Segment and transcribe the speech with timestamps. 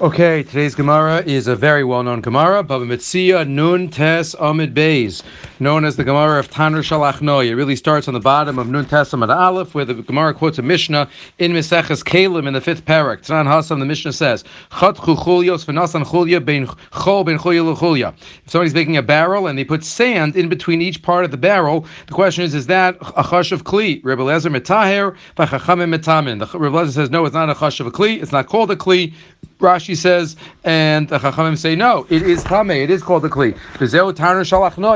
[0.00, 5.22] Okay, today's Gemara is a very well-known Gemara, Baba Metzia Nun Tes Amid Beis,
[5.58, 7.48] known as the Gemara of Tanur Shel Achnai.
[7.48, 10.56] It really starts on the bottom of Nun Tes Amid Aleph, where the Gemara quotes
[10.56, 11.06] a Mishnah
[11.36, 13.26] in Meseches Keilim in the fifth parak.
[13.26, 18.14] Tanan Hassam, the Mishnah says, Chat Chuchulios V'nasan Chulya Ben Chol Ben Chulya L'Chulya.
[18.46, 21.36] If somebody's making a barrel and they put sand in between each part of the
[21.36, 24.02] barrel, the question is, is that a chash of kli?
[24.02, 26.38] Rebbe Lezer Metaher V'chachamim Metamin.
[26.38, 28.22] The Rebbe Lezer says, no, it's not a chash of a kli.
[28.22, 29.12] It's not called a kli.
[29.60, 33.54] Rashi says, and the Chachamim say, no, it is Tameh, it is called a Kli.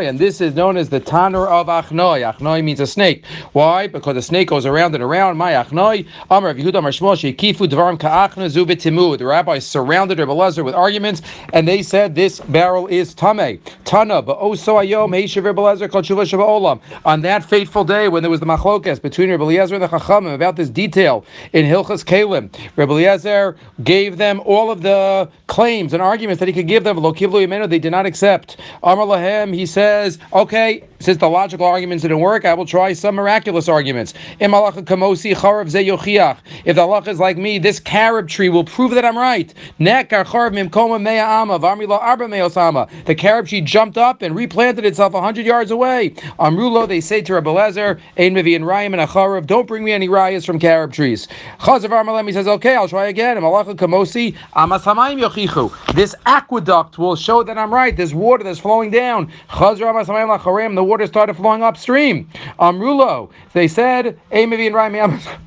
[0.09, 2.34] And this is known as the Tanur of Achnoi.
[2.34, 3.24] Achnoi means a snake.
[3.52, 3.87] Why?
[3.87, 5.37] Because the snake goes around and around.
[5.37, 9.19] My Achnoi, Amar of Yehuda Amar Shmuel, Shekifu Dvarim Ka'achna Zubitimu.
[9.19, 13.60] The rabbis surrounded Rebbe Lezer with arguments, and they said this barrel is Tameh.
[13.85, 16.80] Tana, Ba'oso Ayom, Heishav Rebbe Lezer, Kol Olam.
[17.05, 20.35] On that fateful day when there was the machlokas between Rebbe Lezer and the Chachamim
[20.35, 26.03] about this detail in Hilchas Keilim, Rebbe Lezer gave them all of the claims and
[26.03, 26.97] arguments that he could give them.
[26.99, 28.57] Lo kiblu yemenu, They did not accept.
[28.83, 33.16] Amar Lahem, he says, okay, since the logical arguments didn't work, I will try some
[33.16, 34.15] miraculous arguments.
[34.41, 34.57] If the
[36.83, 39.52] halacha is like me, this carob tree will prove that I'm right.
[39.79, 40.07] The
[43.18, 46.11] carob tree jumped up and replanted itself hundred yards away.
[46.39, 50.09] Amrulo, they say to Rabbi Lezer, Ein Mevi and and Acharav, don't bring me any
[50.09, 51.29] rayas from carob trees.
[51.61, 53.37] Chazav Armalem, he says, okay, I'll try again.
[55.95, 57.96] This aqueduct will show that I'm right.
[57.96, 59.30] There's water that's flowing down.
[59.48, 62.28] The water started flowing upstream.
[62.59, 64.19] Amrulo, they said,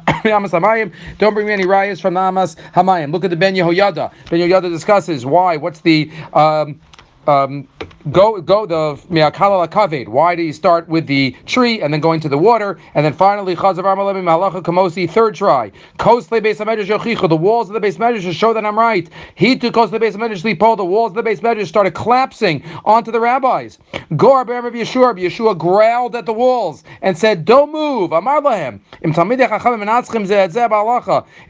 [1.17, 3.11] Don't bring me any rayas from the Amas Hamayim.
[3.11, 4.11] Look at the Ben Yehoyada.
[4.29, 5.57] Ben Yehoyada discusses why.
[5.57, 6.79] What's the um,
[7.27, 7.67] um,
[8.11, 10.07] go go the miakala kaved.
[10.07, 13.13] Why do you start with the tree and then going to the water and then
[13.13, 15.71] finally chazav armalemi mahalacha kamosi third try.
[15.99, 17.27] Kosle beis hamedrash yochichu.
[17.27, 19.09] The walls of the base medrash show that I'm right.
[19.35, 20.77] He took kosle beis hamedrash lipo.
[20.77, 23.77] The walls of the base medrash started collapsing onto the rabbis.
[24.15, 25.17] Gor of Yeshua.
[25.17, 28.79] Yeshua growled at the walls and said, "Don't move." Amar lahem.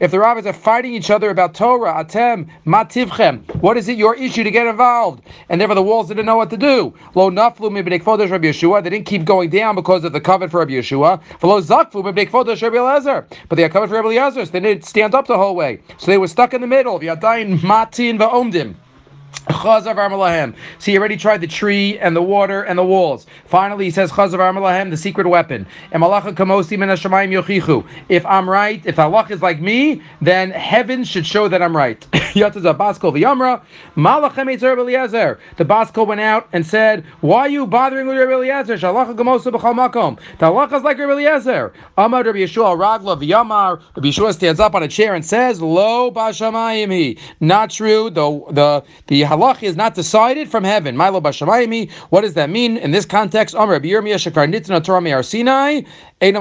[0.00, 3.54] If the rabbis are fighting each other about Torah, atem mativchem.
[3.60, 5.22] What is it your issue to get involved?
[5.48, 6.94] And therefore the walls didn't know what to do.
[7.14, 8.82] Lo naflu mibnei Rabbi Yeshua.
[8.82, 11.20] They didn't keep going down because of the covet for Rabbi Yeshua.
[11.42, 13.26] Lo zakfu mibnei Rabbi Eliezer.
[13.48, 15.80] But they had covet for Rabbi Eliezer, so they didn't stand up the whole way.
[15.98, 16.98] So they were stuck in the middle.
[17.00, 18.74] Yadayin matin va'omdim.
[19.48, 20.54] Chazav Armalahem.
[20.78, 23.26] So he already tried the tree and the water and the walls.
[23.46, 25.66] Finally, he says Chazav Armalahem, the secret weapon.
[28.08, 32.06] If I'm right, if Allah is like me, then heaven should show that I'm right.
[32.38, 32.44] The
[35.64, 38.76] Baskol went out and said, Why are you bothering with Rabbi Eliezer?
[38.76, 38.86] The
[40.46, 41.72] Allah is like Rabbi Eliezer.
[41.96, 43.80] Amar Rabbi Yeshua Ragla V'Yamar.
[43.96, 46.10] Rabbi Yeshua stands up on a chair and says, Lo
[47.40, 48.10] Not true.
[48.10, 50.96] The the the halach is not decided from heaven.
[50.96, 51.90] Milo Bashamayimi.
[52.10, 53.54] What does that mean in this context?
[53.54, 55.82] Amr Yirmiyah Shekar Nitna Torah Sinai.
[56.20, 56.34] Once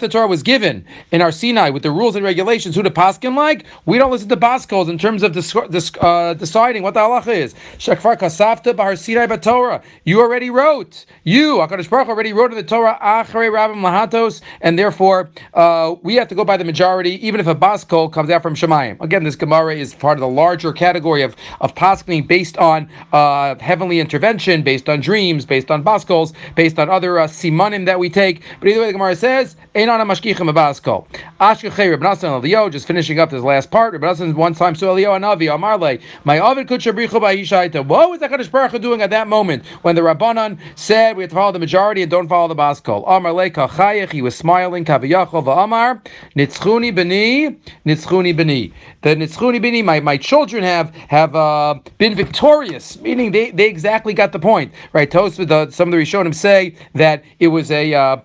[0.00, 3.36] the Torah was given in our Sinai with the rules and regulations, who to paskin
[3.36, 7.00] like, we don't listen to baskals in terms of dis- dis- uh, deciding what the
[7.00, 7.52] halacha is.
[7.76, 9.82] Shakfar kasafta bahar Sinai Torah.
[10.04, 11.04] You already wrote.
[11.24, 16.14] You, Hakadosh Baruch already wrote in the Torah achrei rabbim lahatos, and therefore uh, we
[16.14, 18.98] have to go by the majority, even if a baskal comes out from Shemayim.
[19.02, 23.56] Again, this Gemara is part of the larger category of of pasking based on uh,
[23.56, 27.18] heavenly intervention, based on dreams, based on baskals, based on other.
[27.18, 28.42] Uh, simanim that we take.
[28.60, 31.06] But either way, the Gemara says, Einon mashkichim abasko.
[31.40, 33.92] Ashkechei Reb Nasan Eliyo, just finishing up this last part.
[33.92, 37.86] Reb Nasan one time saw Eliyo Anavi Amarle, my Ovid kutshabrichu ba'ishaita.
[37.86, 41.30] What was that Kadosh Baruch doing at that moment when the Rabbanan said we have
[41.30, 43.06] to follow the majority and don't follow the baskol?
[43.08, 44.84] Amarle kachayich, he was smiling.
[44.84, 46.04] Kaviyachol va'amar
[46.36, 48.72] nitzchuni b'ni nitzchuni b'ni.
[49.02, 54.12] The nitzchuni b'ni, my my children have have uh, been victorious, meaning they they exactly
[54.14, 55.10] got the point, right?
[55.10, 58.16] The, some of the Rishonim say that it was a uh,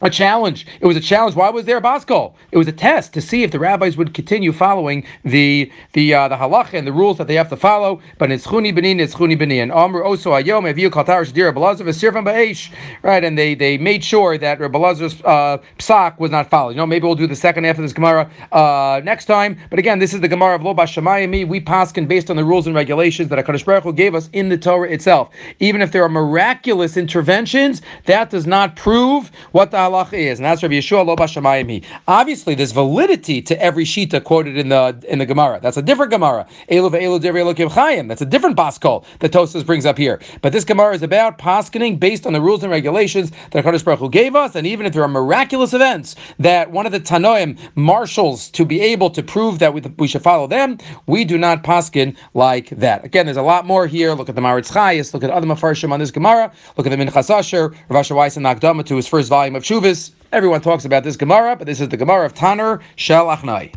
[0.00, 0.66] a challenge.
[0.80, 1.36] It was a challenge.
[1.36, 2.34] Why was there a baskol?
[2.52, 6.28] It was a test to see if the rabbis would continue following the the uh,
[6.28, 8.00] the halacha and the rules that they have to follow.
[8.18, 9.64] But it's chuni benin, it's chuni benin.
[9.64, 12.70] And Amr also ayom eviu kaltar shadir Belazar v'sirfam ba'esh.
[13.02, 16.70] Right, and they they made sure that Belazar's uh, psak was not followed.
[16.70, 19.58] You know, maybe we'll do the second half of this Gemara uh, next time.
[19.68, 21.48] But again, this is the Gemara of Lo Bashamayim.
[21.48, 24.48] We paskin based on the rules and regulations that Hakadosh Baruch Hu gave us in
[24.48, 25.30] the Torah itself.
[25.58, 30.46] Even if there are miraculous interventions, that does not prove what the halach is, and
[30.46, 35.18] that's Rabbi Yeshua lo bashamayim Obviously, there's validity to every shita quoted in the in
[35.18, 35.60] the Gemara.
[35.62, 36.46] That's a different Gemara.
[36.70, 38.08] Elu ve'elu divrei Elokim chayim.
[38.08, 40.20] That's a different baskol that Tosas brings up here.
[40.42, 44.00] But this Gemara is about paskening based on the rules and regulations that Hakadosh Baruch
[44.00, 47.58] Hu gave us, and even if there are miraculous events that one of the Tanoim
[47.74, 51.62] marshals to be able to prove that we, we should follow them, we do not
[51.62, 53.04] paskin like that.
[53.04, 54.14] Again, there's a lot more here.
[54.14, 56.96] Look at the Maharitz Chayes, look at other mafarshim on this Gemara, look at the
[56.96, 59.64] Minchas Asher, Rav Asher Weiss and Nakdama to his first volume of
[60.32, 63.68] Everyone talks about this Gemara, but this is the Gemara of Tanner Shel Achnai.